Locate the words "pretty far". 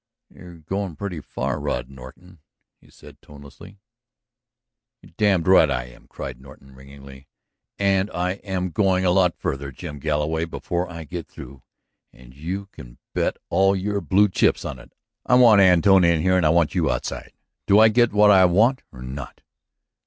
0.95-1.59